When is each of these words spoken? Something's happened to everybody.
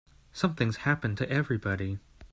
Something's 0.31 0.77
happened 0.77 1.19
to 1.19 1.29
everybody. 1.29 1.99